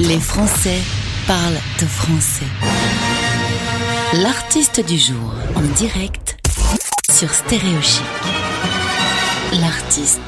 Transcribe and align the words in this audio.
Les 0.00 0.18
Français 0.18 0.80
parlent 1.26 1.60
de 1.80 1.86
français. 1.86 2.46
L'artiste 4.22 4.84
du 4.86 4.98
jour 4.98 5.34
en 5.54 5.62
direct 5.76 6.36
sur 7.10 7.30
Stéréochic. 7.30 8.02
L'artiste 9.60 10.20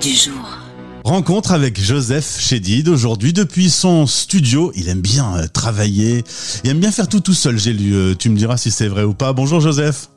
du 0.00 0.10
jour. 0.10 0.58
Rencontre 1.04 1.52
avec 1.52 1.78
Joseph 1.80 2.38
Chédid 2.40 2.88
aujourd'hui 2.88 3.32
depuis 3.32 3.68
son 3.68 4.06
studio. 4.06 4.72
Il 4.74 4.88
aime 4.88 5.00
bien 5.00 5.36
euh, 5.36 5.46
travailler, 5.48 6.24
il 6.64 6.70
aime 6.70 6.80
bien 6.80 6.92
faire 6.92 7.08
tout 7.08 7.20
tout 7.20 7.34
seul, 7.34 7.58
j'ai 7.58 7.72
lu. 7.72 7.94
Euh, 7.94 8.14
tu 8.14 8.30
me 8.30 8.36
diras 8.36 8.56
si 8.56 8.70
c'est 8.70 8.88
vrai 8.88 9.02
ou 9.02 9.12
pas. 9.12 9.32
Bonjour 9.32 9.60
Joseph. 9.60 10.08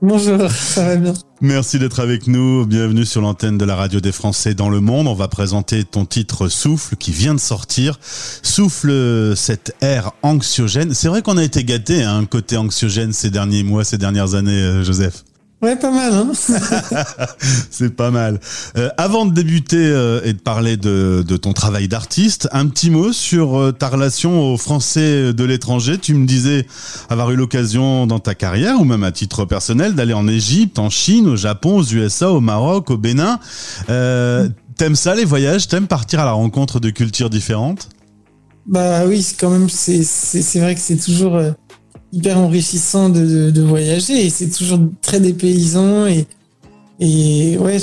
Bonjour, 0.00 0.48
ça 0.48 0.84
va 0.84 0.96
bien. 0.96 1.14
Merci 1.40 1.80
d'être 1.80 1.98
avec 1.98 2.28
nous. 2.28 2.64
Bienvenue 2.66 3.04
sur 3.04 3.20
l'antenne 3.20 3.58
de 3.58 3.64
la 3.64 3.74
radio 3.74 3.98
des 3.98 4.12
Français 4.12 4.54
dans 4.54 4.68
le 4.68 4.80
monde. 4.80 5.08
On 5.08 5.14
va 5.14 5.26
présenter 5.26 5.82
ton 5.82 6.04
titre 6.04 6.46
Souffle 6.46 6.94
qui 6.94 7.10
vient 7.10 7.34
de 7.34 7.40
sortir. 7.40 7.98
Souffle 8.00 9.34
cette 9.34 9.74
ère 9.80 10.12
anxiogène. 10.22 10.94
C'est 10.94 11.08
vrai 11.08 11.22
qu'on 11.22 11.36
a 11.36 11.42
été 11.42 11.64
gâté 11.64 12.04
un 12.04 12.18
hein, 12.18 12.26
côté 12.26 12.56
anxiogène 12.56 13.12
ces 13.12 13.30
derniers 13.30 13.64
mois, 13.64 13.82
ces 13.82 13.98
dernières 13.98 14.34
années, 14.34 14.52
euh, 14.52 14.84
Joseph. 14.84 15.24
Ouais, 15.60 15.74
pas 15.74 15.90
mal. 15.90 16.12
Hein 16.12 16.32
c'est 17.70 17.94
pas 17.94 18.12
mal. 18.12 18.38
Euh, 18.76 18.90
avant 18.96 19.26
de 19.26 19.34
débuter 19.34 19.76
euh, 19.76 20.20
et 20.24 20.32
de 20.32 20.38
parler 20.38 20.76
de, 20.76 21.24
de 21.26 21.36
ton 21.36 21.52
travail 21.52 21.88
d'artiste, 21.88 22.48
un 22.52 22.68
petit 22.68 22.90
mot 22.90 23.12
sur 23.12 23.58
euh, 23.58 23.72
ta 23.72 23.88
relation 23.88 24.52
aux 24.52 24.56
Français 24.56 25.32
de 25.32 25.44
l'étranger. 25.44 25.98
Tu 25.98 26.14
me 26.14 26.26
disais 26.26 26.64
avoir 27.08 27.32
eu 27.32 27.36
l'occasion 27.36 28.06
dans 28.06 28.20
ta 28.20 28.36
carrière, 28.36 28.80
ou 28.80 28.84
même 28.84 29.02
à 29.02 29.10
titre 29.10 29.44
personnel, 29.46 29.96
d'aller 29.96 30.12
en 30.14 30.28
Égypte, 30.28 30.78
en 30.78 30.90
Chine, 30.90 31.26
au 31.26 31.36
Japon, 31.36 31.78
aux 31.78 31.84
USA, 31.84 32.30
au 32.30 32.40
Maroc, 32.40 32.90
au 32.90 32.96
Bénin. 32.96 33.40
T'aimes 33.88 34.94
ça 34.94 35.16
les 35.16 35.24
voyages? 35.24 35.66
T'aimes 35.66 35.88
partir 35.88 36.20
à 36.20 36.24
la 36.24 36.32
rencontre 36.32 36.78
de 36.78 36.90
cultures 36.90 37.30
différentes? 37.30 37.88
Bah 38.64 39.06
oui, 39.06 39.22
c'est 39.22 39.36
quand 39.36 39.50
même, 39.50 39.68
c'est 39.68 40.60
vrai 40.60 40.76
que 40.76 40.80
c'est 40.80 40.98
toujours 40.98 41.40
hyper 42.12 42.38
enrichissant 42.38 43.08
de, 43.10 43.60
voyager 43.62 44.26
et 44.26 44.30
c'est 44.30 44.50
toujours 44.50 44.80
très 45.02 45.20
dépaysant 45.20 46.06
et 46.06 46.26
et 47.00 47.56
ouais, 47.58 47.78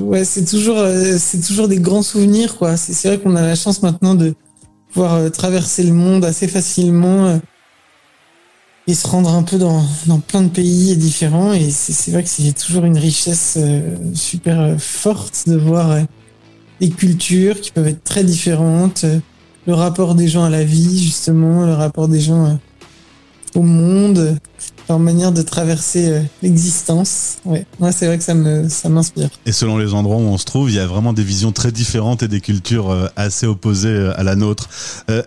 ouais 0.00 0.24
c'est 0.24 0.44
toujours 0.44 0.78
euh, 0.78 1.16
c'est 1.16 1.40
toujours 1.40 1.68
des 1.68 1.78
grands 1.78 2.02
souvenirs 2.02 2.56
quoi. 2.56 2.76
C'est 2.76 3.06
vrai 3.06 3.18
qu'on 3.18 3.36
a 3.36 3.42
la 3.42 3.54
chance 3.54 3.82
maintenant 3.82 4.16
de 4.16 4.34
pouvoir 4.92 5.14
euh, 5.14 5.28
traverser 5.28 5.84
le 5.84 5.92
monde 5.92 6.24
assez 6.24 6.48
facilement 6.48 7.26
euh, 7.26 7.38
et 8.88 8.94
se 8.94 9.06
rendre 9.06 9.32
un 9.32 9.44
peu 9.44 9.58
dans, 9.58 9.84
dans 10.06 10.18
plein 10.18 10.42
de 10.42 10.48
pays 10.48 10.96
différents 10.96 11.52
et 11.52 11.70
c'est 11.70 12.10
vrai 12.10 12.24
que 12.24 12.28
c'est 12.28 12.52
toujours 12.52 12.84
une 12.84 12.98
richesse 12.98 13.58
super 14.14 14.80
forte 14.80 15.44
de 15.46 15.56
voir 15.56 15.98
des 16.80 16.88
cultures 16.88 17.60
qui 17.60 17.70
peuvent 17.70 17.86
être 17.86 18.02
très 18.02 18.24
différentes, 18.24 19.04
le 19.66 19.74
rapport 19.74 20.14
des 20.14 20.26
gens 20.26 20.44
à 20.44 20.48
la 20.48 20.64
vie 20.64 21.02
justement, 21.02 21.66
le 21.66 21.74
rapport 21.74 22.08
des 22.08 22.20
gens 22.20 22.58
au 23.58 23.62
monde, 23.62 24.38
leur 24.88 24.98
manière 24.98 25.32
de 25.32 25.42
traverser 25.42 26.08
euh, 26.08 26.22
l'existence. 26.42 27.38
Ouais, 27.44 27.66
moi 27.80 27.92
c'est 27.92 28.06
vrai 28.06 28.16
que 28.16 28.24
ça 28.24 28.34
me 28.34 28.68
ça 28.68 28.88
m'inspire. 28.88 29.28
Et 29.46 29.52
selon 29.52 29.76
les 29.76 29.92
endroits 29.94 30.16
où 30.16 30.20
on 30.20 30.38
se 30.38 30.44
trouve, 30.44 30.70
il 30.70 30.76
y 30.76 30.78
a 30.78 30.86
vraiment 30.86 31.12
des 31.12 31.24
visions 31.24 31.52
très 31.52 31.72
différentes 31.72 32.22
et 32.22 32.28
des 32.28 32.40
cultures 32.40 32.90
euh, 32.90 33.08
assez 33.16 33.46
opposées 33.46 33.88
euh, 33.88 34.18
à 34.18 34.22
la 34.22 34.36
nôtre. 34.36 34.68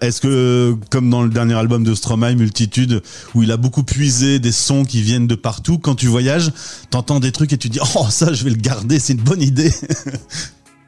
Est-ce 0.01 0.21
que, 0.21 0.75
comme 0.89 1.09
dans 1.09 1.21
le 1.21 1.29
dernier 1.29 1.55
album 1.55 1.83
de 1.83 1.93
Stromae, 1.93 2.35
Multitude, 2.35 3.01
où 3.35 3.43
il 3.43 3.51
a 3.51 3.57
beaucoup 3.57 3.83
puisé 3.83 4.39
des 4.39 4.51
sons 4.51 4.85
qui 4.85 5.01
viennent 5.01 5.27
de 5.27 5.35
partout, 5.35 5.77
quand 5.77 5.95
tu 5.95 6.07
voyages, 6.07 6.51
t'entends 6.89 7.19
des 7.19 7.31
trucs 7.31 7.51
et 7.53 7.57
tu 7.57 7.69
dis 7.69 7.79
oh 7.95 8.05
ça 8.09 8.33
je 8.33 8.43
vais 8.43 8.51
le 8.51 8.55
garder, 8.55 8.99
c'est 8.99 9.13
une 9.13 9.21
bonne 9.21 9.41
idée. 9.41 9.73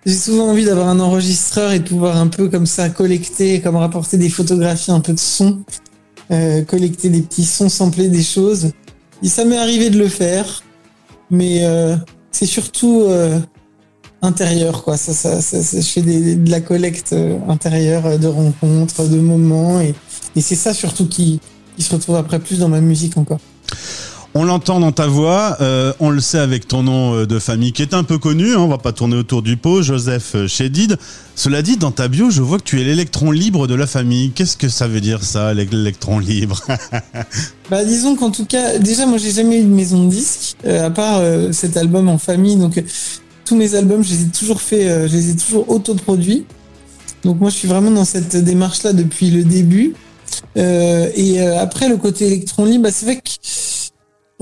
J'ai 0.06 0.16
souvent 0.16 0.50
envie 0.50 0.66
d'avoir 0.66 0.90
un 0.90 1.00
enregistreur 1.00 1.72
et 1.72 1.80
de 1.80 1.88
pouvoir 1.88 2.18
un 2.18 2.28
peu 2.28 2.50
comme 2.50 2.66
ça 2.66 2.90
collecter, 2.90 3.62
comme 3.62 3.78
rapporter 3.78 4.18
des 4.18 4.30
photographies 4.30 4.92
un 4.92 5.00
peu 5.00 5.14
de 5.14 5.20
son 5.20 5.64
euh, 6.34 6.64
collecter 6.64 7.10
des 7.10 7.22
petits 7.22 7.46
sons, 7.46 7.70
sampler 7.70 8.10
des 8.10 8.24
choses. 8.24 8.72
Ça 9.24 9.46
m'est 9.46 9.58
arrivé 9.58 9.90
de 9.90 9.98
le 9.98 10.08
faire, 10.08 10.64
mais 11.30 11.64
euh, 11.64 11.96
c'est 12.32 12.46
surtout 12.46 13.04
euh, 13.08 13.40
intérieur, 14.22 14.84
quoi. 14.84 14.98
Ça, 14.98 15.14
ça, 15.14 15.42
ça, 15.42 15.80
je 15.80 15.88
fais 15.88 16.02
de 16.02 16.50
la 16.50 16.60
collecte 16.60 17.16
intérieure, 17.48 18.20
de 18.20 18.28
rencontres, 18.28 19.08
de 19.08 19.20
moments, 19.20 19.80
et, 19.80 19.94
c'est 20.42 20.56
ça 20.56 20.74
surtout 20.74 21.08
qui 21.08 21.40
se 21.78 21.94
retrouve 21.94 22.16
après 22.16 22.40
plus 22.40 22.60
dans 22.60 22.70
ma 22.70 22.82
musique 22.82 23.18
encore. 23.18 23.40
On 24.36 24.46
l'entend 24.46 24.80
dans 24.80 24.92
ta 24.92 25.06
voix, 25.06 25.58
euh, 25.62 25.94
on 26.00 26.10
le 26.10 26.20
sait 26.20 26.40
avec 26.40 26.68
ton 26.68 26.82
nom 26.82 27.14
euh, 27.14 27.28
de 27.28 27.38
famille 27.38 27.72
qui 27.72 27.84
est 27.84 27.94
un 27.94 28.04
peu 28.04 28.18
connu, 28.18 28.54
hein, 28.54 28.60
on 28.62 28.68
va 28.68 28.80
pas 28.80 28.92
tourner 28.92 29.16
autour 29.16 29.44
du 29.44 29.58
pot, 29.58 29.84
Joseph 29.84 30.34
euh, 30.34 30.48
Chédid. 30.48 30.98
Cela 31.36 31.62
dit, 31.62 31.78
dans 31.78 31.92
ta 31.92 32.08
bio, 32.08 32.32
je 32.32 32.42
vois 32.42 32.58
que 32.58 32.64
tu 32.64 32.82
es 32.82 32.84
l'électron 32.84 33.30
libre 33.30 33.68
de 33.68 33.76
la 33.76 33.86
famille. 33.86 34.32
Qu'est-ce 34.32 34.58
que 34.58 34.70
ça 34.70 34.88
veut 34.88 35.02
dire 35.02 35.24
ça, 35.24 35.54
l'électron 35.54 36.20
libre? 36.20 36.60
Bah 37.70 37.86
disons 37.86 38.16
qu'en 38.16 38.30
tout 38.30 38.46
cas, 38.46 38.78
déjà 38.78 39.06
moi 39.06 39.18
j'ai 39.18 39.32
jamais 39.32 39.62
eu 39.62 39.64
de 39.64 39.70
maison 39.70 40.04
de 40.04 40.10
disque, 40.10 40.58
à 40.68 40.90
part 40.90 41.22
cet 41.54 41.78
album 41.78 42.10
en 42.10 42.18
famille, 42.18 42.58
donc 42.58 42.84
tous 43.46 43.56
mes 43.56 43.74
albums 43.74 44.04
je 44.04 44.10
les 44.12 44.22
ai 44.24 44.28
toujours 44.28 44.62
fait, 44.62 45.08
je 45.08 45.16
les 45.16 45.30
ai 45.32 45.36
toujours 45.36 45.70
autoproduits. 45.70 46.46
Donc 47.24 47.40
moi 47.40 47.50
je 47.50 47.56
suis 47.56 47.68
vraiment 47.68 47.90
dans 47.90 48.04
cette 48.06 48.36
démarche-là 48.36 48.92
depuis 48.92 49.32
le 49.32 49.44
début. 49.44 49.96
et 50.56 51.40
après 51.40 51.88
le 51.88 51.96
côté 51.96 52.28
électron 52.28 52.66
libre, 52.66 52.84
bah, 52.84 52.92
c'est 52.92 53.06
vrai 53.06 53.16
que 53.16 53.22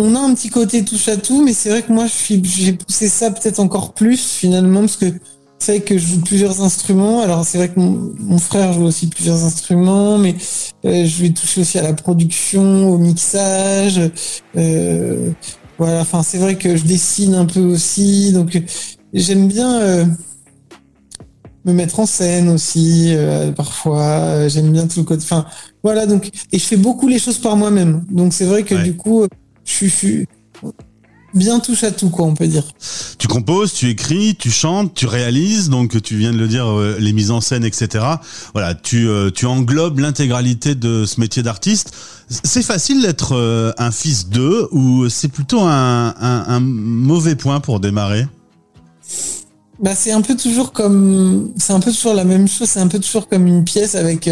on 0.01 0.15
a 0.15 0.19
un 0.19 0.33
petit 0.33 0.49
côté 0.49 0.83
touche 0.83 1.07
à 1.07 1.17
tout, 1.17 1.43
mais 1.43 1.53
c'est 1.53 1.69
vrai 1.69 1.83
que 1.83 1.91
moi, 1.91 2.05
j'ai 2.07 2.73
poussé 2.73 3.07
ça 3.07 3.31
peut-être 3.31 3.59
encore 3.59 3.93
plus 3.93 4.19
finalement, 4.19 4.81
parce 4.81 4.97
que 4.97 5.13
c'est 5.61 5.77
vrai 5.77 5.81
que 5.81 5.97
je 5.97 6.07
joue 6.07 6.21
plusieurs 6.21 6.61
instruments. 6.61 7.21
Alors 7.21 7.45
c'est 7.45 7.59
vrai 7.59 7.69
que 7.69 7.79
mon, 7.79 8.39
frère 8.39 8.73
joue 8.73 8.83
aussi 8.83 9.07
plusieurs 9.07 9.43
instruments, 9.43 10.17
mais 10.17 10.35
euh, 10.85 11.05
je 11.05 11.21
vais 11.21 11.29
toucher 11.29 11.61
aussi 11.61 11.77
à 11.77 11.83
la 11.83 11.93
production, 11.93 12.89
au 12.89 12.97
mixage. 12.97 14.01
Euh, 14.57 15.31
voilà, 15.77 16.01
enfin 16.01 16.23
c'est 16.23 16.39
vrai 16.39 16.55
que 16.57 16.75
je 16.75 16.83
dessine 16.83 17.35
un 17.35 17.45
peu 17.45 17.59
aussi, 17.59 18.33
donc 18.33 18.59
j'aime 19.13 19.47
bien 19.47 19.79
euh, 19.81 20.05
me 21.65 21.73
mettre 21.73 21.99
en 21.99 22.07
scène 22.07 22.49
aussi 22.49 23.15
parfois. 23.55 24.47
J'aime 24.47 24.71
bien 24.71 24.87
tout 24.87 25.01
le 25.01 25.05
côté. 25.05 25.21
Enfin 25.23 25.45
voilà, 25.83 26.07
donc 26.07 26.31
et 26.51 26.57
je 26.57 26.63
fais 26.63 26.77
beaucoup 26.77 27.07
les 27.07 27.19
choses 27.19 27.37
par 27.37 27.55
moi-même. 27.55 28.03
Donc 28.09 28.33
c'est 28.33 28.45
vrai 28.45 28.63
que 28.63 28.73
du 28.73 28.95
coup 28.95 29.27
je 29.65 29.87
suis 29.87 30.27
bien 31.33 31.59
touche 31.59 31.83
à 31.83 31.91
tout, 31.91 32.09
quoi, 32.09 32.25
on 32.25 32.33
peut 32.33 32.47
dire. 32.47 32.63
Tu 33.17 33.27
composes, 33.27 33.73
tu 33.73 33.89
écris, 33.89 34.35
tu 34.35 34.51
chantes, 34.51 34.93
tu 34.93 35.05
réalises, 35.05 35.69
donc 35.69 36.01
tu 36.01 36.15
viens 36.17 36.31
de 36.31 36.37
le 36.37 36.47
dire, 36.47 36.67
euh, 36.67 36.97
les 36.99 37.13
mises 37.13 37.31
en 37.31 37.41
scène, 37.41 37.63
etc. 37.63 38.05
Voilà, 38.53 38.75
tu, 38.75 39.07
euh, 39.07 39.29
tu 39.31 39.45
englobes 39.45 39.99
l'intégralité 39.99 40.75
de 40.75 41.05
ce 41.05 41.19
métier 41.19 41.43
d'artiste. 41.43 41.93
C'est 42.29 42.63
facile 42.63 43.01
d'être 43.01 43.35
euh, 43.35 43.71
un 43.77 43.91
fils 43.91 44.29
d'eux 44.29 44.67
ou 44.71 45.09
c'est 45.09 45.27
plutôt 45.27 45.61
un, 45.61 46.13
un, 46.19 46.59
mauvais 46.59 47.35
point 47.35 47.59
pour 47.59 47.79
démarrer? 47.79 48.27
Bah, 49.79 49.95
c'est 49.95 50.11
un 50.11 50.21
peu 50.21 50.35
toujours 50.35 50.71
comme, 50.71 51.51
c'est 51.57 51.73
un 51.73 51.79
peu 51.79 51.91
toujours 51.91 52.13
la 52.13 52.23
même 52.23 52.47
chose, 52.47 52.69
c'est 52.69 52.79
un 52.79 52.87
peu 52.87 52.99
toujours 52.99 53.27
comme 53.27 53.47
une 53.47 53.63
pièce 53.63 53.95
avec 53.95 54.29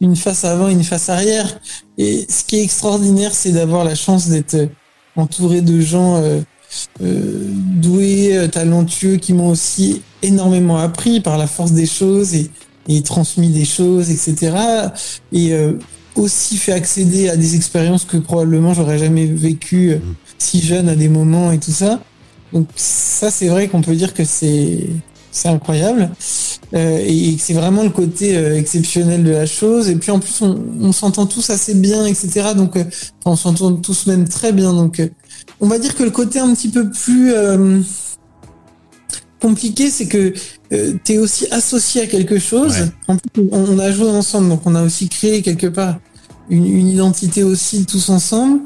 une 0.00 0.16
face 0.16 0.44
avant, 0.44 0.68
une 0.68 0.84
face 0.84 1.08
arrière. 1.08 1.58
Et 1.98 2.26
ce 2.28 2.44
qui 2.44 2.56
est 2.56 2.62
extraordinaire, 2.62 3.34
c'est 3.34 3.52
d'avoir 3.52 3.84
la 3.84 3.94
chance 3.94 4.28
d'être 4.28 4.68
entouré 5.16 5.62
de 5.62 5.80
gens 5.80 6.16
euh, 6.16 6.40
euh, 7.02 7.48
doués, 7.50 8.36
euh, 8.36 8.48
talentueux, 8.48 9.16
qui 9.16 9.32
m'ont 9.32 9.50
aussi 9.50 10.02
énormément 10.22 10.78
appris 10.78 11.20
par 11.20 11.38
la 11.38 11.46
force 11.46 11.72
des 11.72 11.86
choses 11.86 12.34
et, 12.34 12.50
transmis 13.02 13.48
des 13.48 13.64
choses, 13.64 14.10
etc. 14.10 14.56
Et 15.32 15.52
aussi 16.14 16.56
fait 16.56 16.72
accéder 16.72 17.28
à 17.28 17.36
des 17.36 17.56
expériences 17.56 18.04
que 18.04 18.16
probablement 18.16 18.74
j'aurais 18.74 18.98
jamais 18.98 19.26
vécues 19.26 19.96
si 20.38 20.62
jeune 20.62 20.88
à 20.88 20.94
des 20.94 21.08
moments 21.08 21.50
et 21.50 21.58
tout 21.58 21.72
ça. 21.72 22.00
Donc 22.52 22.68
ça, 22.76 23.32
c'est 23.32 23.48
vrai 23.48 23.66
qu'on 23.66 23.82
peut 23.82 23.96
dire 23.96 24.14
que 24.14 24.24
c'est 24.24 24.86
c'est 25.36 25.48
incroyable. 25.48 26.10
Euh, 26.74 26.98
et 27.06 27.36
c'est 27.38 27.52
vraiment 27.52 27.82
le 27.82 27.90
côté 27.90 28.36
euh, 28.36 28.56
exceptionnel 28.56 29.22
de 29.22 29.30
la 29.30 29.46
chose. 29.46 29.90
Et 29.90 29.96
puis 29.96 30.10
en 30.10 30.18
plus, 30.18 30.42
on, 30.42 30.92
s'entend 30.92 31.26
tous 31.26 31.50
assez 31.50 31.74
bien, 31.74 32.06
etc. 32.06 32.54
Donc, 32.56 32.76
euh, 32.76 32.84
on 33.26 33.36
s'entend 33.36 33.74
tous 33.74 34.06
même 34.06 34.26
très 34.26 34.52
bien. 34.52 34.72
Donc, 34.72 35.02
on 35.60 35.68
va 35.68 35.78
dire 35.78 35.94
que 35.94 36.02
le 36.02 36.10
côté 36.10 36.38
un 36.38 36.54
petit 36.54 36.68
peu 36.68 36.90
plus 36.90 37.34
compliqué, 39.40 39.90
c'est 39.90 40.06
que 40.06 40.32
tu 40.70 41.12
es 41.12 41.18
aussi 41.18 41.46
associé 41.50 42.02
à 42.02 42.06
quelque 42.06 42.38
chose. 42.38 42.74
En 43.06 43.16
plus, 43.16 43.48
on, 43.52 43.78
a 43.78 43.92
joué 43.92 44.08
ensemble, 44.08 44.48
donc 44.48 44.62
on 44.64 44.74
a 44.74 44.82
aussi 44.82 45.08
créé 45.08 45.42
quelque 45.42 45.66
part 45.66 45.98
une, 46.48 46.66
une 46.66 46.88
identité 46.88 47.42
aussi 47.42 47.84
tous 47.84 48.08
ensemble. 48.08 48.60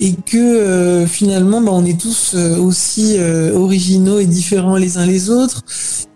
Euh, 0.00 0.04
et 0.04 0.14
que 0.14 0.36
euh, 0.36 1.06
finalement 1.06 1.60
bah, 1.60 1.72
on 1.72 1.84
est 1.84 2.00
tous 2.00 2.32
euh, 2.34 2.56
aussi 2.56 3.18
originaux 3.54 4.18
et 4.18 4.26
différents 4.26 4.76
les 4.76 4.96
uns 4.98 5.06
les 5.06 5.30
autres. 5.30 5.62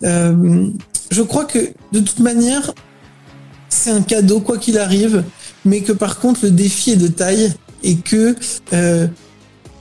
je 0.03 1.23
crois 1.23 1.45
que 1.45 1.59
de 1.93 2.01
toute 2.01 2.21
manière, 2.21 2.73
c'est 3.69 3.91
un 3.91 4.03
cadeau 4.03 4.41
quoi 4.41 4.59
qu'il 4.59 4.79
arrive, 4.79 5.25
mais 5.65 5.81
que 5.81 5.93
par 5.93 6.19
contre 6.19 6.41
le 6.45 6.51
défi 6.51 6.93
est 6.93 6.97
de 6.97 7.09
taille 7.09 7.53
et 7.83 7.97
que 7.97 8.35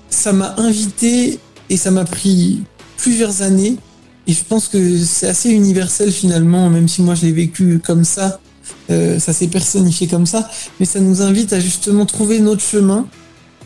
ça 0.09 0.33
m'a 0.33 0.55
invité 0.57 1.39
et 1.69 1.77
ça 1.77 1.91
m'a 1.91 2.05
pris 2.05 2.63
plusieurs 2.97 3.41
années. 3.41 3.77
Et 4.25 4.33
je 4.33 4.43
pense 4.43 4.69
que 4.69 4.97
c'est 4.99 5.27
assez 5.27 5.49
universel 5.49 6.11
finalement, 6.11 6.69
même 6.69 6.87
si 6.87 7.01
moi 7.01 7.13
je 7.15 7.25
l'ai 7.25 7.33
vécu 7.33 7.81
comme 7.85 8.05
ça, 8.05 8.39
euh, 8.89 9.19
ça 9.19 9.33
s'est 9.33 9.47
personnifié 9.47 10.07
comme 10.07 10.25
ça, 10.25 10.49
mais 10.79 10.85
ça 10.85 10.99
nous 10.99 11.21
invite 11.21 11.53
à 11.53 11.59
justement 11.59 12.05
trouver 12.05 12.39
notre 12.39 12.61
chemin 12.61 13.07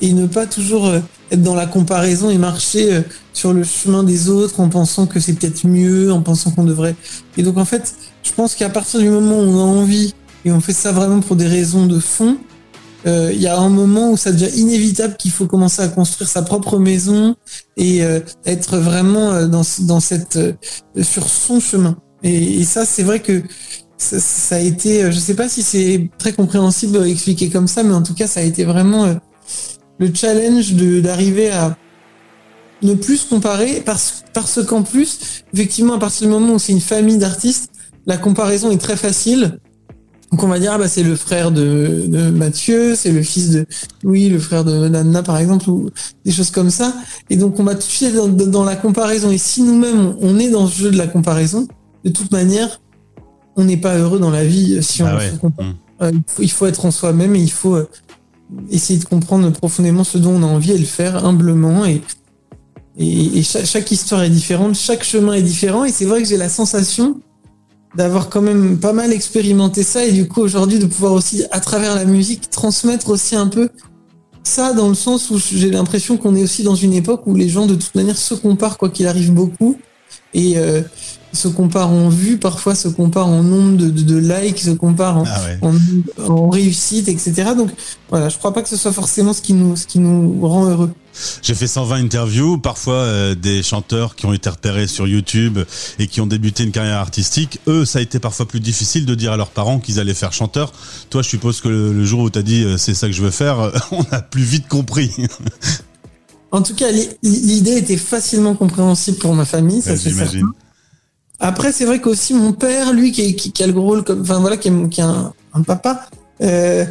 et 0.01 0.13
ne 0.13 0.27
pas 0.27 0.45
toujours 0.45 0.87
euh, 0.87 0.99
être 1.31 1.41
dans 1.41 1.55
la 1.55 1.65
comparaison 1.65 2.29
et 2.29 2.37
marcher 2.37 2.93
euh, 2.93 3.01
sur 3.33 3.53
le 3.53 3.63
chemin 3.63 4.03
des 4.03 4.29
autres 4.29 4.59
en 4.59 4.69
pensant 4.69 5.07
que 5.07 5.19
c'est 5.19 5.33
peut-être 5.33 5.65
mieux, 5.65 6.11
en 6.11 6.21
pensant 6.21 6.51
qu'on 6.51 6.63
devrait. 6.63 6.95
Et 7.37 7.43
donc 7.43 7.57
en 7.57 7.65
fait, 7.65 7.95
je 8.23 8.31
pense 8.31 8.55
qu'à 8.55 8.69
partir 8.69 8.99
du 8.99 9.09
moment 9.09 9.39
où 9.39 9.43
on 9.43 9.59
a 9.59 9.63
envie 9.63 10.13
et 10.45 10.51
on 10.51 10.59
fait 10.59 10.73
ça 10.73 10.91
vraiment 10.91 11.19
pour 11.19 11.35
des 11.35 11.47
raisons 11.47 11.85
de 11.85 11.99
fond, 11.99 12.37
euh, 13.05 13.31
il 13.33 13.41
y 13.41 13.47
a 13.47 13.57
un 13.57 13.69
moment 13.69 14.11
où 14.11 14.17
ça 14.17 14.31
devient 14.31 14.51
inévitable 14.55 15.15
qu'il 15.17 15.31
faut 15.31 15.45
commencer 15.45 15.81
à 15.81 15.87
construire 15.87 16.29
sa 16.29 16.41
propre 16.41 16.77
maison 16.77 17.35
et 17.77 18.01
être 18.45 18.77
vraiment 18.77 19.45
dans, 19.45 19.61
dans 19.81 19.99
cette 19.99 20.39
sur 21.01 21.29
son 21.29 21.59
chemin. 21.59 21.95
Et, 22.23 22.63
ça, 22.63 22.85
c'est 22.85 23.03
vrai 23.03 23.21
que 23.21 23.43
ça, 23.97 24.55
a 24.55 24.59
été, 24.59 25.11
je 25.11 25.19
sais 25.19 25.35
pas 25.35 25.47
si 25.47 25.61
c'est 25.61 26.09
très 26.17 26.33
compréhensible 26.33 27.05
expliquer 27.07 27.49
comme 27.49 27.67
ça, 27.67 27.83
mais 27.83 27.93
en 27.93 28.01
tout 28.01 28.15
cas, 28.15 28.25
ça 28.25 28.39
a 28.39 28.43
été 28.43 28.63
vraiment 28.63 29.15
le 29.99 30.13
challenge 30.13 30.73
d'arriver 30.73 31.49
à 31.51 31.75
ne 32.81 32.93
plus 32.93 33.17
se 33.17 33.29
comparer 33.29 33.81
parce, 33.85 34.23
parce 34.33 34.63
qu'en 34.63 34.83
plus, 34.83 35.43
effectivement, 35.53 35.95
à 35.95 35.99
partir 35.99 36.27
du 36.27 36.33
moment 36.33 36.53
où 36.53 36.59
c'est 36.59 36.73
une 36.73 36.81
famille 36.81 37.17
d'artistes, 37.17 37.71
la 38.05 38.17
comparaison 38.17 38.71
est 38.71 38.77
très 38.77 38.95
facile. 38.95 39.59
Donc 40.31 40.43
on 40.43 40.47
va 40.47 40.59
dire, 40.59 40.73
ah 40.73 40.77
bah 40.77 40.89
c'est 40.89 41.03
le 41.03 41.15
frère 41.15 41.51
de, 41.51 42.03
de 42.07 42.29
Mathieu, 42.29 42.95
c'est 42.95 43.11
le 43.11 43.23
fils 43.23 43.49
de 43.51 43.65
Louis, 44.03 44.27
le 44.27 44.39
frère 44.39 44.65
de 44.65 44.87
Nana 44.89 45.23
par 45.23 45.37
exemple, 45.37 45.69
ou 45.69 45.89
des 46.25 46.31
choses 46.31 46.51
comme 46.51 46.69
ça. 46.69 46.93
Et 47.29 47.37
donc 47.37 47.59
on 47.59 47.63
va 47.63 47.75
tout 47.75 47.79
de 47.79 47.83
suite 47.83 48.13
dans, 48.13 48.27
dans 48.27 48.65
la 48.65 48.75
comparaison. 48.75 49.31
Et 49.31 49.37
si 49.37 49.63
nous-mêmes 49.63 50.15
on 50.19 50.37
est 50.37 50.49
dans 50.49 50.67
ce 50.67 50.81
jeu 50.83 50.91
de 50.91 50.97
la 50.97 51.07
comparaison, 51.07 51.67
de 52.03 52.09
toute 52.09 52.31
manière, 52.31 52.81
on 53.55 53.63
n'est 53.63 53.77
pas 53.77 53.97
heureux 53.97 54.19
dans 54.19 54.29
la 54.29 54.43
vie 54.43 54.83
si 54.83 55.01
on 55.01 55.07
ah 55.07 55.19
se 55.19 55.35
compare. 55.37 55.65
Mmh. 55.65 55.75
Euh, 56.01 56.11
il, 56.13 56.23
faut, 56.27 56.43
il 56.43 56.51
faut 56.51 56.65
être 56.67 56.85
en 56.85 56.91
soi-même 56.91 57.35
et 57.35 57.39
il 57.39 57.51
faut 57.51 57.75
euh, 57.75 57.89
essayer 58.69 58.99
de 58.99 59.05
comprendre 59.05 59.49
profondément 59.51 60.03
ce 60.03 60.17
dont 60.17 60.31
on 60.31 60.43
a 60.43 60.45
envie 60.45 60.71
et 60.71 60.77
le 60.77 60.85
faire 60.85 61.25
humblement. 61.25 61.85
Et, 61.85 62.01
chaque, 63.43 63.91
histoire 63.91 64.23
est 64.23 64.29
différente, 64.29 64.75
chaque 64.75 65.03
chemin 65.03 65.33
est 65.33 65.41
différent. 65.41 65.85
Et 65.85 65.91
c'est 65.91 66.05
vrai 66.05 66.21
que 66.21 66.27
j'ai 66.27 66.37
la 66.37 66.49
sensation 66.49 67.19
d'avoir 67.95 68.29
quand 68.29 68.41
même 68.41 68.79
pas 68.79 68.93
mal 68.93 69.13
expérimenté 69.13 69.81
ça 69.81 70.05
et 70.05 70.11
du 70.11 70.27
coup 70.27 70.41
aujourd'hui 70.41 70.77
de 70.77 70.85
pouvoir 70.85 71.13
aussi 71.13 71.45
à 71.51 71.59
travers 71.59 71.95
la 71.95 72.05
musique 72.05 72.49
transmettre 72.49 73.09
aussi 73.09 73.35
un 73.35 73.47
peu 73.47 73.69
ça 74.43 74.73
dans 74.73 74.89
le 74.89 74.93
sens 74.93 75.31
où 75.31 75.37
j'ai 75.39 75.71
l'impression 75.71 76.17
qu'on 76.17 76.35
est 76.35 76.43
aussi 76.43 76.63
dans 76.63 76.75
une 76.75 76.93
époque 76.93 77.25
où 77.25 77.33
les 77.33 77.47
gens 77.47 77.65
de 77.65 77.75
toute 77.75 77.95
manière 77.95 78.17
se 78.17 78.33
comparent 78.33 78.77
quoi 78.77 78.89
qu'il 78.89 79.07
arrive 79.07 79.33
beaucoup 79.33 79.77
et 80.33 80.57
euh, 80.57 80.81
se 81.33 81.47
comparent 81.47 81.91
en 81.91 82.09
vue, 82.09 82.37
parfois 82.37 82.75
se 82.75 82.87
comparent 82.87 83.29
en 83.29 83.43
nombre 83.43 83.77
de, 83.77 83.89
de, 83.89 84.17
likes, 84.17 84.59
se 84.59 84.71
comparent 84.71 85.19
en, 85.19 85.23
ah 85.25 86.27
en, 86.27 86.49
réussite, 86.49 87.07
etc. 87.07 87.51
Donc 87.55 87.69
voilà, 88.09 88.29
je 88.29 88.37
crois 88.37 88.53
pas 88.53 88.61
que 88.61 88.69
ce 88.69 88.77
soit 88.77 88.91
forcément 88.91 89.33
ce 89.33 89.41
qui 89.41 89.53
nous, 89.53 89.75
ce 89.75 89.85
qui 89.85 89.99
nous 89.99 90.45
rend 90.45 90.65
heureux. 90.65 90.91
J'ai 91.41 91.55
fait 91.55 91.67
120 91.67 91.95
interviews, 91.95 92.57
parfois 92.59 92.93
euh, 92.93 93.35
des 93.35 93.63
chanteurs 93.63 94.15
qui 94.15 94.25
ont 94.25 94.33
été 94.33 94.49
repérés 94.49 94.87
sur 94.87 95.07
YouTube 95.07 95.59
et 95.99 96.07
qui 96.07 96.21
ont 96.21 96.27
débuté 96.27 96.63
une 96.63 96.71
carrière 96.71 96.99
artistique. 96.99 97.59
Eux, 97.67 97.85
ça 97.85 97.99
a 97.99 98.01
été 98.01 98.19
parfois 98.19 98.47
plus 98.47 98.59
difficile 98.59 99.05
de 99.05 99.15
dire 99.15 99.31
à 99.31 99.37
leurs 99.37 99.49
parents 99.49 99.79
qu'ils 99.79 99.99
allaient 99.99 100.13
faire 100.13 100.33
chanteur. 100.33 100.71
Toi, 101.09 101.23
je 101.23 101.29
suppose 101.29 101.61
que 101.61 101.69
le, 101.69 102.05
jour 102.05 102.21
où 102.21 102.29
tu 102.29 102.39
as 102.39 102.43
dit 102.43 102.63
euh, 102.63 102.77
c'est 102.77 102.93
ça 102.93 103.07
que 103.07 103.13
je 103.13 103.21
veux 103.21 103.31
faire, 103.31 103.71
on 103.91 104.03
a 104.11 104.21
plus 104.21 104.43
vite 104.43 104.67
compris. 104.67 105.11
En 106.57 106.63
tout 106.63 106.73
cas, 106.73 106.87
l'idée 107.21 107.77
était 107.77 107.97
facilement 107.97 108.55
compréhensible 108.55 109.19
pour 109.19 109.35
ma 109.35 109.45
famille, 109.45 109.83
ça 109.83 109.95
c'est 109.95 110.09
certain. 110.09 110.51
Après, 111.39 111.71
c'est 111.71 111.85
vrai 111.85 112.01
qu'aussi 112.01 112.33
mon 112.33 112.51
père, 112.51 112.93
lui, 112.93 113.11
qui, 113.11 113.35
qui, 113.35 113.63
a 113.63 113.67
le 113.67 113.77
rôle 113.77 114.03
comme, 114.03 114.21
enfin 114.21 114.39
voilà, 114.39 114.57
qui 114.57 114.69
est, 114.69 114.89
qui 114.89 115.01
un, 115.01 115.33
papa, 115.67 116.09
euh, 116.41 116.83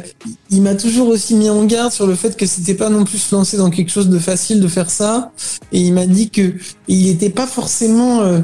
il 0.51 0.61
m'a 0.61 0.75
toujours 0.75 1.09
aussi 1.09 1.35
mis 1.35 1.49
en 1.49 1.65
garde 1.65 1.91
sur 1.91 2.07
le 2.07 2.15
fait 2.15 2.37
que 2.37 2.45
c'était 2.45 2.75
pas 2.75 2.89
non 2.89 3.03
plus 3.03 3.17
se 3.17 3.35
lancer 3.35 3.57
dans 3.57 3.69
quelque 3.69 3.91
chose 3.91 4.07
de 4.07 4.19
facile 4.19 4.61
de 4.61 4.69
faire 4.69 4.89
ça. 4.89 5.33
Et 5.73 5.81
il 5.81 5.93
m'a 5.93 6.05
dit 6.05 6.29
que 6.29 6.53
il 6.87 7.07
n'était 7.07 7.29
pas 7.29 7.45
forcément 7.45 8.21
euh, 8.21 8.39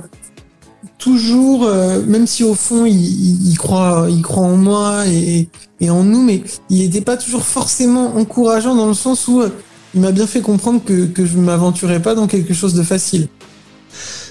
toujours, 0.97 1.63
euh, 1.63 2.01
même 2.05 2.27
si 2.27 2.43
au 2.43 2.53
fond 2.53 2.83
il, 2.85 3.49
il, 3.49 3.57
croit, 3.57 4.07
il 4.09 4.21
croit 4.21 4.43
en 4.43 4.57
moi 4.57 5.07
et, 5.07 5.47
et 5.79 5.89
en 5.89 6.03
nous, 6.03 6.21
mais 6.21 6.43
il 6.69 6.79
n'était 6.79 6.99
pas 6.99 7.15
toujours 7.15 7.45
forcément 7.45 8.17
encourageant 8.17 8.75
dans 8.75 8.87
le 8.87 8.93
sens 8.93 9.29
où 9.29 9.41
il 9.93 10.01
m'a 10.01 10.11
bien 10.11 10.27
fait 10.27 10.41
comprendre 10.41 10.81
que, 10.83 11.05
que 11.05 11.25
je 11.25 11.37
m'aventurais 11.37 12.01
pas 12.01 12.15
dans 12.15 12.27
quelque 12.27 12.53
chose 12.53 12.73
de 12.73 12.83
facile. 12.83 13.27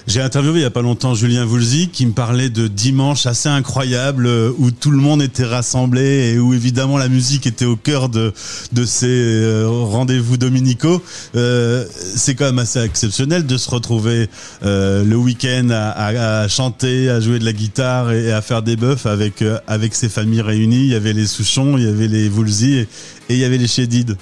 J'ai 0.05 0.19
interviewé 0.19 0.59
il 0.59 0.63
y 0.63 0.65
a 0.65 0.69
pas 0.69 0.81
longtemps 0.81 1.15
Julien 1.15 1.45
Voulzy 1.45 1.87
qui 1.87 2.05
me 2.05 2.11
parlait 2.11 2.49
de 2.49 2.67
dimanche 2.67 3.25
assez 3.25 3.47
incroyable 3.47 4.27
euh, 4.27 4.51
où 4.57 4.69
tout 4.69 4.91
le 4.91 4.97
monde 4.97 5.21
était 5.21 5.45
rassemblé 5.45 6.33
et 6.33 6.39
où 6.39 6.53
évidemment 6.53 6.97
la 6.97 7.07
musique 7.07 7.47
était 7.47 7.63
au 7.63 7.77
cœur 7.77 8.09
de, 8.09 8.33
de 8.73 8.85
ces 8.85 9.07
euh, 9.07 9.65
rendez-vous 9.69 10.35
dominicaux. 10.35 11.01
Euh, 11.35 11.85
c'est 12.15 12.35
quand 12.35 12.45
même 12.45 12.59
assez 12.59 12.83
exceptionnel 12.83 13.45
de 13.45 13.55
se 13.55 13.69
retrouver 13.69 14.27
le 14.61 15.15
week-end 15.15 15.69
à, 15.71 16.47
chanter, 16.49 17.09
à 17.09 17.21
jouer 17.21 17.39
de 17.39 17.45
la 17.45 17.53
guitare 17.53 18.11
et 18.11 18.31
à 18.31 18.41
faire 18.41 18.61
des 18.61 18.75
bœufs 18.75 19.05
avec, 19.05 19.43
avec 19.67 19.95
ses 19.95 20.09
familles 20.09 20.41
réunies. 20.41 20.83
Il 20.83 20.87
y 20.87 20.95
avait 20.95 21.13
les 21.13 21.27
Souchons, 21.27 21.77
il 21.77 21.85
y 21.85 21.87
avait 21.87 22.07
les 22.07 22.27
Voulzy 22.27 22.79
et, 22.79 22.87
il 23.29 23.37
y 23.37 23.45
avait 23.45 23.57
les 23.57 23.67
Chédides. 23.67 24.17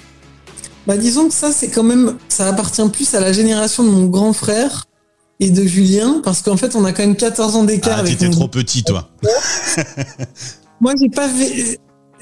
Bah 0.86 0.96
disons 0.96 1.28
que 1.28 1.34
ça 1.34 1.52
c'est 1.52 1.68
quand 1.68 1.84
même 1.84 2.16
ça 2.28 2.48
appartient 2.48 2.86
plus 2.88 3.14
à 3.14 3.20
la 3.20 3.32
génération 3.32 3.84
de 3.84 3.90
mon 3.90 4.06
grand 4.06 4.32
frère 4.32 4.86
et 5.42 5.50
de 5.50 5.64
Julien, 5.64 6.20
parce 6.22 6.40
qu'en 6.40 6.56
fait, 6.56 6.76
on 6.76 6.84
a 6.84 6.92
quand 6.92 7.02
même 7.02 7.16
14 7.16 7.56
ans 7.56 7.64
d'écart. 7.64 7.98
Ah, 8.00 8.04
t'étais 8.04 8.30
trop 8.30 8.46
petit, 8.46 8.84
toi. 8.84 9.10
Moi, 10.80 10.92
j'ai 11.00 11.08
pas 11.08 11.28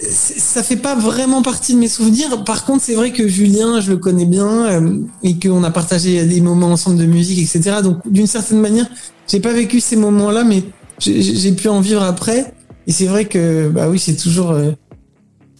ça 0.02 0.62
fait 0.62 0.76
pas 0.76 0.94
vraiment 0.94 1.42
partie 1.42 1.74
de 1.74 1.78
mes 1.78 1.88
souvenirs. 1.88 2.44
Par 2.44 2.64
contre, 2.64 2.82
c'est 2.82 2.94
vrai 2.94 3.12
que 3.12 3.28
Julien, 3.28 3.80
je 3.80 3.90
le 3.90 3.98
connais 3.98 4.24
bien 4.24 4.64
euh, 4.64 4.98
et 5.22 5.38
qu'on 5.38 5.62
a 5.62 5.70
partagé 5.70 6.24
des 6.24 6.40
moments 6.40 6.72
ensemble 6.72 6.96
de 6.96 7.04
musique, 7.04 7.38
etc. 7.38 7.82
Donc, 7.82 7.98
d'une 8.10 8.26
certaine 8.26 8.60
manière, 8.60 8.86
j'ai 9.28 9.40
pas 9.40 9.52
vécu 9.52 9.80
ces 9.80 9.96
moments-là, 9.96 10.44
mais 10.44 10.62
j'ai 10.98 11.52
pu 11.52 11.68
en 11.68 11.80
vivre 11.82 12.02
après. 12.02 12.54
Et 12.86 12.92
c'est 12.92 13.04
vrai 13.04 13.26
que, 13.26 13.68
bah 13.68 13.90
oui, 13.90 13.98
c'est 13.98 14.16
toujours 14.16 14.52
euh, 14.52 14.70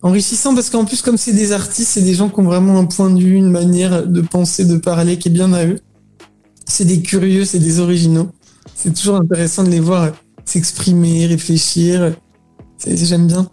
enrichissant 0.02 0.55
parce 0.55 0.70
qu'en 0.70 0.85
plus, 0.85 1.02
comme 1.02 1.17
c'est 1.17 1.32
des 1.32 1.52
artistes, 1.52 1.91
c'est 1.93 2.02
des 2.02 2.14
gens 2.14 2.29
qui 2.29 2.41
ont 2.41 2.44
vraiment 2.44 2.79
un 2.79 2.87
point 2.87 3.11
de 3.11 3.20
vue, 3.20 3.37
une 3.37 3.50
manière 3.50 4.06
de 4.06 4.20
penser, 4.20 4.64
de 4.64 4.76
parler 4.76 5.19
qui 5.19 5.29
est 5.29 5.32
bien 5.32 5.52
à 5.52 5.67
eux 5.67 5.79
c'est 6.70 6.85
des 6.85 7.02
curieux, 7.02 7.44
c'est 7.44 7.58
des 7.58 7.81
originaux. 7.81 8.31
C'est 8.75 8.94
toujours 8.94 9.17
intéressant 9.17 9.64
de 9.64 9.70
les 9.70 9.81
voir 9.81 10.11
s'exprimer, 10.44 11.26
réfléchir. 11.26 12.14
J'aime 12.87 13.26
bien. 13.26 13.47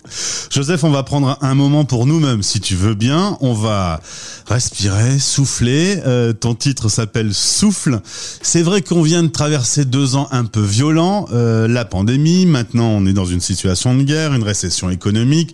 Joseph, 0.49 0.85
on 0.85 0.89
va 0.89 1.03
prendre 1.03 1.37
un 1.41 1.53
moment 1.53 1.83
pour 1.83 2.05
nous-mêmes, 2.05 2.41
si 2.43 2.61
tu 2.61 2.75
veux 2.75 2.93
bien. 2.93 3.37
On 3.41 3.53
va 3.53 3.99
respirer, 4.47 5.19
souffler. 5.19 5.99
Euh, 6.05 6.31
ton 6.31 6.55
titre 6.55 6.87
s'appelle 6.87 7.33
Souffle. 7.33 7.99
C'est 8.41 8.61
vrai 8.61 8.81
qu'on 8.81 9.01
vient 9.01 9.23
de 9.23 9.27
traverser 9.27 9.83
deux 9.83 10.15
ans 10.15 10.29
un 10.31 10.45
peu 10.45 10.61
violents. 10.61 11.27
Euh, 11.33 11.67
la 11.67 11.83
pandémie, 11.83 12.45
maintenant 12.45 12.87
on 12.87 13.05
est 13.05 13.11
dans 13.11 13.25
une 13.25 13.41
situation 13.41 13.93
de 13.95 14.03
guerre, 14.03 14.33
une 14.33 14.43
récession 14.43 14.89
économique 14.89 15.53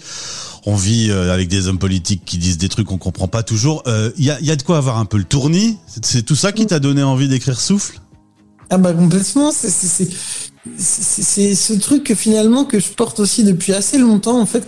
on 0.66 0.76
vit 0.76 1.10
euh, 1.10 1.34
avec 1.34 1.50
des 1.50 1.68
hommes 1.68 1.80
politiques 1.80 2.24
qui 2.26 2.38
disent 2.38 2.58
des 2.58 2.70
trucs 2.70 2.88
qu'on 2.88 2.98
comprend 2.98 3.28
pas 3.28 3.44
toujours. 3.44 3.84
Il 3.86 3.92
euh, 3.92 4.12
y, 4.18 4.30
a, 4.30 4.56
de 4.56 4.64
quoi 4.64 4.78
avoir 4.78 4.98
un 4.98 5.06
peu 5.06 5.18
le 5.18 5.26
tournis? 5.26 5.78
C'est 6.02 6.24
tout 6.24 6.36
ça 6.36 6.52
qui 6.52 6.66
t'a 6.66 6.80
donné 6.80 7.04
envie 7.04 7.28
d'écrire 7.28 7.60
Souffle? 7.60 8.00
Ah 8.70 8.78
bah 8.78 8.94
complètement. 8.94 9.52
C'est 9.52 9.66
ce 10.78 11.74
truc 11.74 12.06
que 12.06 12.16
finalement 12.16 12.64
que 12.64 12.80
je 12.80 12.88
porte 12.90 13.20
aussi 13.20 13.44
depuis 13.44 13.74
assez 13.74 13.98
longtemps 13.98 14.40
en 14.40 14.46
fait. 14.46 14.68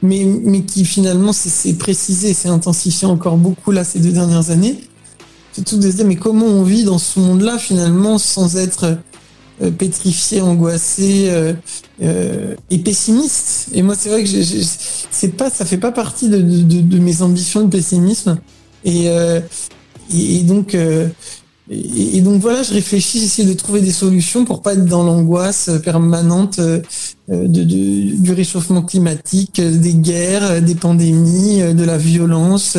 Mais 0.00 0.24
mais 0.24 0.62
qui 0.62 0.84
finalement 0.84 1.32
c'est 1.32 1.74
précisé, 1.74 2.34
c'est 2.34 2.48
intensifié 2.48 3.08
encore 3.08 3.36
beaucoup 3.36 3.72
là 3.72 3.84
ces 3.84 3.98
deux 3.98 4.12
dernières 4.12 4.50
années. 4.50 4.78
C'est 5.52 5.64
tout 5.64 5.76
de 5.76 5.90
se 5.90 5.96
dire 5.96 6.06
mais 6.06 6.16
comment 6.16 6.46
on 6.46 6.62
vit 6.62 6.84
dans 6.84 6.98
ce 6.98 7.18
monde-là 7.18 7.58
finalement 7.58 8.16
sans 8.18 8.56
être 8.56 8.96
euh, 9.60 9.70
pétrifié, 9.70 10.40
angoissé 10.40 11.30
et 12.00 12.78
pessimiste? 12.78 13.66
Et 13.74 13.82
moi, 13.82 13.96
c'est 13.98 14.08
vrai 14.08 14.22
que 14.22 14.28
c'est 15.22 15.36
pas, 15.36 15.50
ça 15.50 15.64
fait 15.64 15.78
pas 15.78 15.92
partie 15.92 16.28
de, 16.28 16.40
de, 16.40 16.98
mes 16.98 17.22
ambitions 17.22 17.62
de 17.62 17.70
pessimisme. 17.70 18.40
Et, 18.84 19.06
et, 20.12 20.42
donc, 20.42 20.74
et, 21.70 22.20
donc 22.22 22.40
voilà, 22.40 22.64
je 22.64 22.72
réfléchis, 22.74 23.20
j'essaie 23.20 23.44
de 23.44 23.52
trouver 23.52 23.80
des 23.80 23.92
solutions 23.92 24.44
pour 24.44 24.62
pas 24.62 24.72
être 24.72 24.84
dans 24.84 25.04
l'angoisse 25.04 25.70
permanente 25.84 26.58
de, 26.58 26.82
du 27.28 28.32
réchauffement 28.32 28.82
climatique, 28.82 29.60
des 29.60 29.94
guerres, 29.94 30.60
des 30.60 30.74
pandémies, 30.74 31.72
de 31.72 31.84
la 31.84 31.98
violence, 31.98 32.76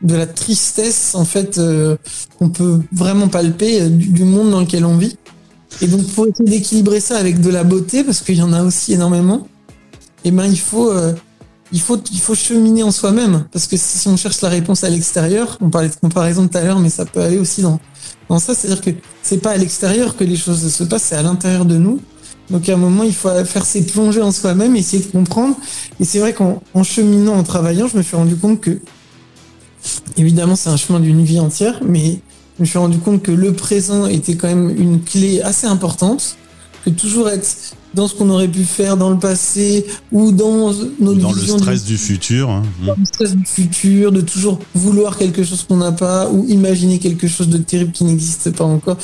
de 0.00 0.14
la 0.14 0.26
tristesse 0.26 1.14
en 1.14 1.26
fait 1.26 1.60
qu'on 2.38 2.48
peut 2.48 2.80
vraiment 2.92 3.28
palper 3.28 3.90
du 3.90 4.24
monde 4.24 4.52
dans 4.52 4.60
lequel 4.60 4.86
on 4.86 4.96
vit. 4.96 5.18
Et 5.82 5.86
donc, 5.86 6.06
pour 6.08 6.26
essayer 6.26 6.48
d'équilibrer 6.48 7.00
ça 7.00 7.18
avec 7.18 7.40
de 7.40 7.50
la 7.50 7.64
beauté, 7.64 8.04
parce 8.04 8.20
qu'il 8.20 8.36
y 8.36 8.42
en 8.42 8.52
a 8.52 8.62
aussi 8.62 8.92
énormément, 8.94 9.46
et 10.24 10.28
eh 10.28 10.30
ben, 10.30 10.46
il 10.46 10.58
faut, 10.58 10.90
euh, 10.90 11.12
il 11.74 11.80
faut, 11.80 11.98
il 12.12 12.20
faut 12.20 12.36
cheminer 12.36 12.84
en 12.84 12.92
soi-même. 12.92 13.46
Parce 13.50 13.66
que 13.66 13.76
si 13.76 14.06
on 14.06 14.16
cherche 14.16 14.40
la 14.42 14.48
réponse 14.48 14.84
à 14.84 14.88
l'extérieur, 14.88 15.58
on 15.60 15.70
parlait 15.70 15.88
de 15.88 15.94
comparaison 15.96 16.46
tout 16.46 16.56
à 16.56 16.62
l'heure, 16.62 16.78
mais 16.78 16.88
ça 16.88 17.04
peut 17.04 17.20
aller 17.20 17.36
aussi 17.36 17.62
dans, 17.62 17.80
ça. 18.38 18.54
C'est-à-dire 18.54 18.80
que 18.80 18.90
c'est 19.22 19.38
pas 19.38 19.50
à 19.50 19.56
l'extérieur 19.56 20.16
que 20.16 20.22
les 20.22 20.36
choses 20.36 20.72
se 20.72 20.84
passent, 20.84 21.02
c'est 21.02 21.16
à 21.16 21.22
l'intérieur 21.22 21.64
de 21.64 21.76
nous. 21.76 22.00
Donc 22.48 22.68
à 22.68 22.74
un 22.74 22.76
moment, 22.76 23.02
il 23.02 23.12
faut 23.12 23.28
faire 23.44 23.66
ses 23.66 23.82
plongées 23.82 24.22
en 24.22 24.30
soi-même, 24.30 24.76
essayer 24.76 25.02
de 25.02 25.10
comprendre. 25.10 25.56
Et 25.98 26.04
c'est 26.04 26.20
vrai 26.20 26.32
qu'en 26.32 26.60
cheminant, 26.84 27.34
en 27.34 27.42
travaillant, 27.42 27.88
je 27.88 27.96
me 27.96 28.02
suis 28.02 28.14
rendu 28.14 28.36
compte 28.36 28.60
que, 28.60 28.78
évidemment, 30.16 30.54
c'est 30.54 30.70
un 30.70 30.76
chemin 30.76 31.00
d'une 31.00 31.24
vie 31.24 31.40
entière, 31.40 31.80
mais 31.84 32.20
je 32.56 32.62
me 32.62 32.66
suis 32.66 32.78
rendu 32.78 32.98
compte 32.98 33.20
que 33.20 33.32
le 33.32 33.52
présent 33.52 34.06
était 34.06 34.36
quand 34.36 34.46
même 34.46 34.70
une 34.70 35.02
clé 35.02 35.42
assez 35.42 35.66
importante, 35.66 36.36
que 36.84 36.90
toujours 36.90 37.28
être 37.28 37.74
dans 37.94 38.08
ce 38.08 38.14
qu'on 38.14 38.28
aurait 38.28 38.48
pu 38.48 38.64
faire 38.64 38.96
dans 38.96 39.10
le 39.10 39.18
passé 39.18 39.86
ou 40.12 40.32
dans 40.32 40.72
notre 41.00 41.20
dans 41.20 41.32
le 41.32 41.40
stress 41.40 41.84
du, 41.84 41.96
futur. 41.96 42.50
Hein. 42.50 42.62
Dans 42.84 42.96
le 42.98 43.04
stress 43.04 43.34
du 43.34 43.46
futur, 43.46 44.12
de 44.12 44.20
toujours 44.20 44.58
vouloir 44.74 45.16
quelque 45.16 45.44
chose 45.44 45.62
qu'on 45.62 45.76
n'a 45.76 45.92
pas 45.92 46.28
ou 46.30 46.44
imaginer 46.48 46.98
quelque 46.98 47.28
chose 47.28 47.48
de 47.48 47.58
terrible 47.58 47.92
qui 47.92 48.04
n'existe 48.04 48.50
pas 48.50 48.64
encore. 48.64 48.98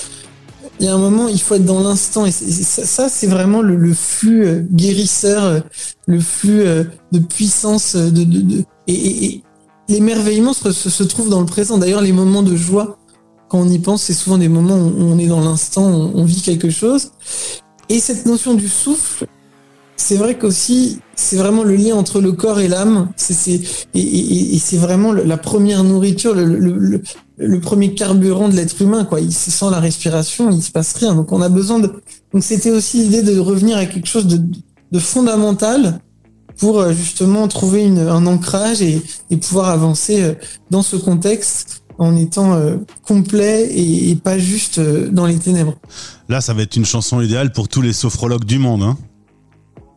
Il 0.81 0.87
y 0.87 0.89
a 0.89 0.95
un 0.95 0.99
moment, 0.99 1.29
il 1.29 1.41
faut 1.41 1.55
être 1.55 1.65
dans 1.65 1.83
l'instant 1.83 2.25
et, 2.25 2.31
ça, 2.31 3.09
c'est 3.09 3.27
vraiment 3.27 3.61
le, 3.61 3.93
flux 3.93 4.47
euh, 4.47 4.63
guérisseur, 4.73 5.45
euh, 5.45 5.61
le 6.07 6.21
flux 6.21 6.63
euh, 6.63 6.85
de 7.13 7.19
puissance 7.19 7.97
de, 7.97 8.25
de, 8.25 8.65
et, 8.87 9.43
l'émerveillement 9.89 10.55
se, 10.55 10.73
se, 10.73 11.03
trouve 11.03 11.29
dans 11.29 11.41
le 11.41 11.47
présent. 11.47 11.77
D'ailleurs, 11.77 12.01
les 12.01 12.13
moments 12.13 12.43
de 12.43 12.57
joie, 12.57 12.99
quand 13.49 13.59
on 13.59 13.69
y 13.69 13.79
pense, 13.79 14.05
c'est 14.05 14.15
souvent 14.15 14.39
des 14.39 14.49
moments 14.49 14.77
où 14.77 15.03
on 15.03 15.19
est 15.19 15.27
dans 15.27 15.41
l'instant, 15.41 15.85
on 15.85 16.25
vit 16.25 16.41
quelque 16.41 16.71
chose. 16.71 17.11
Et 17.91 17.99
cette 17.99 18.25
notion 18.25 18.55
du 18.55 18.69
souffle, 18.69 19.27
c'est 19.97 20.17
vrai 20.17 20.39
qu'aussi, 20.39 21.01
c'est 21.17 21.37
vraiment 21.37 21.65
le 21.65 21.75
lien 21.75 21.97
entre 21.97 22.21
le 22.21 22.31
corps 22.33 22.61
et 22.61 22.69
l'âme. 22.69 23.11
Et, 23.95 24.59
c'est 24.59 24.77
vraiment 24.77 25.13
la 25.13 25.37
première 25.37 25.83
nourriture, 25.83 26.33
le, 26.35 27.61
premier 27.61 27.93
carburant 27.93 28.49
de 28.49 28.55
l'être 28.55 28.81
humain. 28.81 29.05
Quoi. 29.05 29.21
Il, 29.21 29.33
sans 29.33 29.71
la 29.71 29.81
respiration, 29.81 30.51
il 30.53 30.63
se 30.63 30.71
passe 30.71 30.95
rien. 30.95 31.17
Donc 31.17 31.33
on 31.33 31.43
a 31.43 31.49
besoin 31.49 31.81
de. 31.81 31.91
Donc 32.33 32.45
c'était 32.45 32.71
aussi 32.71 32.99
l'idée 32.99 33.23
de 33.23 33.39
revenir 33.41 33.77
à 33.77 33.87
quelque 33.87 34.09
chose 34.09 34.27
de, 34.27 34.99
fondamental 35.01 35.99
pour 36.59 36.79
euh, 36.79 36.93
justement 36.93 37.49
trouver 37.49 37.87
un 37.87 38.27
ancrage 38.27 38.83
et, 38.83 39.03
pouvoir 39.41 39.69
avancer 39.69 40.23
euh, 40.23 40.35
dans 40.71 40.83
ce 40.83 40.95
contexte 40.95 41.83
en 42.01 42.17
étant 42.17 42.55
euh, 42.55 42.79
complet 43.07 43.69
et, 43.71 44.17
pas 44.17 44.39
juste 44.39 44.79
euh, 44.79 45.11
dans 45.11 45.27
les 45.27 45.39
ténèbres. 45.39 45.77
Là, 46.31 46.41
ça 46.41 46.55
va 46.55 46.63
être 46.63 46.77
une 46.77 46.87
chanson 46.87 47.21
idéale 47.21 47.53
pour 47.53 47.69
tous 47.69 47.83
les 47.83 47.93
sophrologues 47.93 48.47
du 48.47 48.59
monde. 48.59 48.83
Hein 48.83 48.97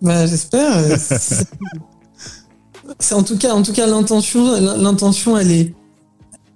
bah, 0.01 0.27
j'espère. 0.27 0.77
Euh, 0.77 0.97
c'est 2.99 3.15
en 3.15 3.23
tout 3.23 3.37
cas, 3.37 3.53
en 3.53 3.63
tout 3.63 3.71
cas, 3.71 3.87
l'intention, 3.87 4.59
l'intention, 4.77 5.37
elle 5.37 5.51
est, 5.51 5.73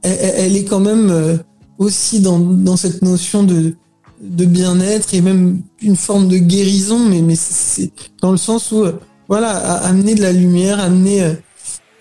elle, 0.04 0.58
est 0.58 0.66
quand 0.66 0.82
même 0.82 1.40
aussi 1.78 2.20
dans, 2.20 2.76
cette 2.76 3.02
notion 3.02 3.44
de, 3.44 3.78
de 4.22 4.46
bien-être 4.46 5.14
et 5.14 5.22
même 5.22 5.62
une 5.82 5.96
forme 5.96 6.28
de 6.28 6.38
guérison, 6.38 7.00
mais, 7.00 7.22
mais 7.22 7.36
c'est 7.36 7.92
dans 8.22 8.32
le 8.32 8.38
sens 8.38 8.74
où, 8.74 8.84
voilà, 9.30 9.50
amener 9.50 10.14
de 10.14 10.22
la 10.22 10.34
lumière, 10.34 10.82
amener 10.82 11.36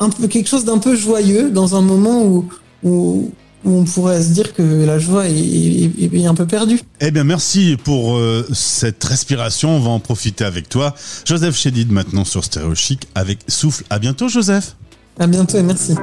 un 0.01 0.11
peu 0.11 0.27
quelque 0.27 0.49
chose 0.49 0.65
d'un 0.65 0.79
peu 0.79 0.97
joyeux 0.97 1.51
dans 1.51 1.77
un 1.77 1.81
moment 1.81 2.25
où, 2.25 2.49
où, 2.87 3.31
on 3.65 3.83
pourrait 3.85 4.23
se 4.23 4.29
dire 4.29 4.55
que 4.55 4.63
la 4.63 4.99
joie 4.99 5.25
est, 5.27 6.25
un 6.25 6.35
peu 6.35 6.47
perdue. 6.47 6.81
Eh 7.01 7.11
bien, 7.11 7.25
merci 7.25 7.77
pour 7.83 8.17
euh, 8.17 8.47
cette 8.53 9.03
respiration. 9.03 9.71
On 9.71 9.81
va 9.81 9.91
en 9.91 9.99
profiter 9.99 10.45
avec 10.45 10.69
toi. 10.69 10.95
Joseph 11.25 11.57
Chédid 11.57 11.91
maintenant 11.91 12.25
sur 12.25 12.45
Stéréo 12.45 12.77
Chic 12.77 13.09
avec 13.17 13.41
Souffle. 13.49 13.83
À 13.91 13.99
bientôt, 13.99 14.29
Joseph. 14.29 14.77
À 15.19 15.27
bientôt 15.27 15.59
et 15.59 15.63
merci. 15.63 15.95